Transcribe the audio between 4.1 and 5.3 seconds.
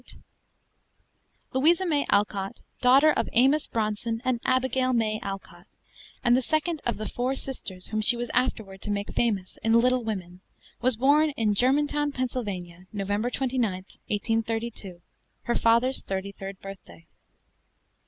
and Abigail (May)